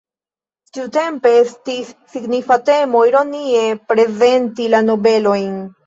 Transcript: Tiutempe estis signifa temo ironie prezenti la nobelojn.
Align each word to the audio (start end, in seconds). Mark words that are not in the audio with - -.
Tiutempe 0.77 1.33
estis 1.41 1.91
signifa 2.15 2.59
temo 2.73 3.05
ironie 3.13 3.63
prezenti 3.93 4.71
la 4.77 4.85
nobelojn. 4.93 5.59